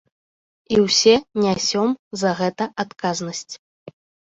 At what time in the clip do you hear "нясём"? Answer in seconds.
1.43-1.89